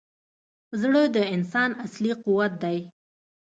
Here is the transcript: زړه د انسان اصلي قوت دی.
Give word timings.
زړه 0.81 1.01
د 1.15 1.17
انسان 1.35 1.71
اصلي 1.85 2.11
قوت 2.23 2.53
دی. 2.63 2.77